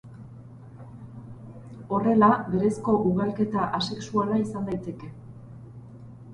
[1.97, 5.15] Horrela, berezko ugalketa asexuala izan daiteke.